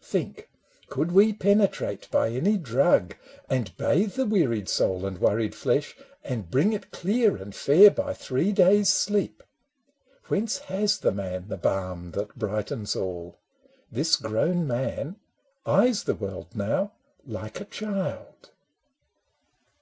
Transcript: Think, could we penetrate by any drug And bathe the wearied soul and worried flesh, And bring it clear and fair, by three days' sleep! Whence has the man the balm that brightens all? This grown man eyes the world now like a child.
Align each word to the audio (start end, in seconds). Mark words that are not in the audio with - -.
Think, 0.00 0.48
could 0.88 1.12
we 1.12 1.34
penetrate 1.34 2.08
by 2.10 2.30
any 2.30 2.56
drug 2.56 3.14
And 3.50 3.76
bathe 3.76 4.14
the 4.14 4.24
wearied 4.24 4.70
soul 4.70 5.04
and 5.04 5.18
worried 5.18 5.54
flesh, 5.54 5.98
And 6.24 6.50
bring 6.50 6.72
it 6.72 6.92
clear 6.92 7.36
and 7.36 7.54
fair, 7.54 7.90
by 7.90 8.14
three 8.14 8.52
days' 8.52 8.88
sleep! 8.88 9.42
Whence 10.28 10.56
has 10.60 10.98
the 11.00 11.12
man 11.12 11.48
the 11.48 11.58
balm 11.58 12.12
that 12.12 12.34
brightens 12.38 12.96
all? 12.96 13.38
This 13.90 14.16
grown 14.16 14.66
man 14.66 15.16
eyes 15.66 16.04
the 16.04 16.14
world 16.14 16.56
now 16.56 16.92
like 17.26 17.60
a 17.60 17.66
child. 17.66 18.48